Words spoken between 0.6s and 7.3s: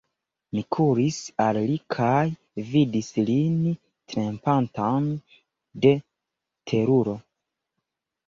kuris al li kaj vidis lin tremantan de teruro.